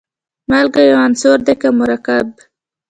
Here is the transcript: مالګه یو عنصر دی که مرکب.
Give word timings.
مالګه 0.49 0.81
یو 0.89 0.97
عنصر 1.05 1.37
دی 1.45 1.53
که 1.61 1.69
مرکب. 1.79 2.27